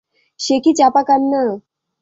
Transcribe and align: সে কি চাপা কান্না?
সে 0.39 0.55
কি 0.63 0.71
চাপা 0.79 1.01
কান্না? 1.07 1.43